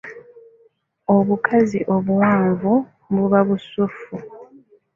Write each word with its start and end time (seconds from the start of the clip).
Obukazi 1.15 1.79
obuwanvu 1.95 2.73
buba 3.13 3.39
busuffu. 3.47 4.15